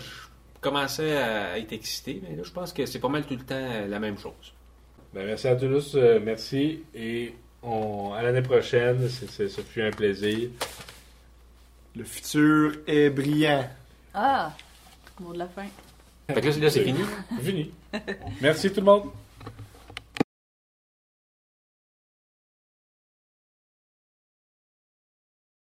commençais 0.62 1.18
à 1.18 1.60
être 1.60 1.74
excité, 1.74 2.22
mais 2.24 2.36
là, 2.36 2.44
je 2.44 2.52
pense 2.52 2.74
que 2.74 2.86
c'est 2.86 3.00
pas 3.00 3.10
mal 3.10 3.26
tout 3.26 3.36
le 3.36 3.44
temps 3.44 3.68
la 3.88 4.00
même 4.00 4.18
chose. 4.18 4.54
Ben, 5.14 5.26
merci 5.26 5.48
à 5.48 5.56
tous, 5.56 5.96
euh, 5.96 6.20
merci 6.24 6.84
et 6.96 7.36
on, 7.64 8.14
à 8.14 8.22
l'année 8.22 8.42
prochaine. 8.42 9.08
C'est- 9.10 9.30
c'est- 9.30 9.50
Ce 9.50 9.62
fut 9.62 9.82
un 9.82 9.92
plaisir. 9.92 10.50
Le 11.96 12.04
futur 12.04 12.74
est 12.88 13.10
brillant. 13.10 13.68
Ah! 14.14 14.52
Mot 15.20 15.34
de 15.34 15.40
la 15.40 15.48
fin. 15.48 15.66
Fait 16.28 16.42
que 16.42 16.48
là, 16.50 16.58
là, 16.58 16.70
c'est 16.70 16.84
fini? 16.84 17.00
Fini. 17.42 17.72
merci 18.42 18.70
tout 18.72 18.80
le 18.80 18.86
monde. 18.86 19.04